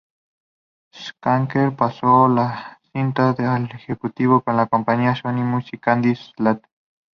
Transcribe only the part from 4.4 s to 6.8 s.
de la compañía Sony Music Andy Slater.